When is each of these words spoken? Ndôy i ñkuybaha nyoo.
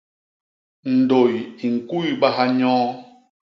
Ndôy 0.95 1.33
i 1.65 1.67
ñkuybaha 1.75 2.43
nyoo. 2.57 2.89